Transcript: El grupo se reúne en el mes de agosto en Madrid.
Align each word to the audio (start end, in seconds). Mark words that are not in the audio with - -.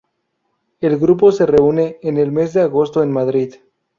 El 0.79 0.97
grupo 0.97 1.31
se 1.31 1.45
reúne 1.45 1.99
en 2.01 2.17
el 2.17 2.31
mes 2.31 2.53
de 2.55 2.61
agosto 2.61 3.03
en 3.03 3.11
Madrid. 3.11 3.53